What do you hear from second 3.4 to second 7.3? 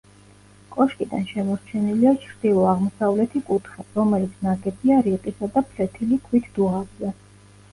კუთხე, რომელიც ნაგებია რიყისა და ფლეთილი ქვით დუღაბზე.